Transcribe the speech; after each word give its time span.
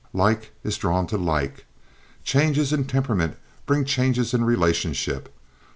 Like 0.13 0.51
is 0.63 0.77
drawn 0.77 1.05
to 1.05 1.17
like. 1.19 1.67
Changes 2.23 2.73
in 2.73 2.85
temperament 2.85 3.37
bring 3.67 3.85
changes 3.85 4.33
in 4.33 4.43
relationship. 4.43 5.31